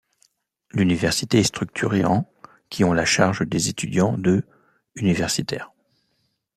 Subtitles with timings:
[0.71, 2.27] L'université est structurée en
[2.71, 4.43] qui ont la charge des étudiants de
[4.95, 5.71] universitaire.